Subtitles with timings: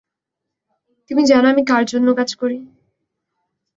[1.11, 2.57] তুমি জান আমি কার জন্য কাজ করি?